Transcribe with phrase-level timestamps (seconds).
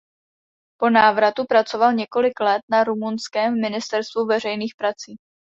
[0.79, 5.15] Po návratu pracoval několik let na rumunském ministerstvu veřejných prací.